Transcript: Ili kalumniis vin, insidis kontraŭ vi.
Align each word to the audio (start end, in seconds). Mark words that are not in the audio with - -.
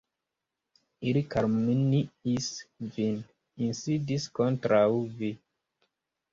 Ili 1.11 1.21
kalumniis 1.35 2.49
vin, 2.97 3.21
insidis 3.69 4.29
kontraŭ 4.41 4.85
vi. 5.23 5.35